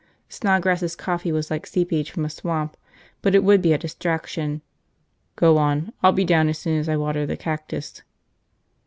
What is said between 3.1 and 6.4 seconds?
but it would be a distraction. "Go on. I'll be